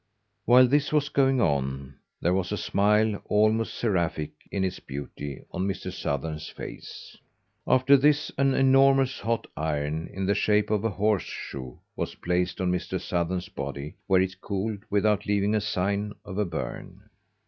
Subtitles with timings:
[0.45, 5.67] While this was going on, there was a smile, almost seraphic in its beauty, on
[5.67, 5.91] Mr.
[5.93, 7.19] Sothern's face.
[7.67, 12.71] After this an enormous hot iron, in the shape of a horseshoe, was placed on
[12.71, 12.99] Mr.
[12.99, 17.07] Sothern's body, where it cooled, without leaving a sign of a burn.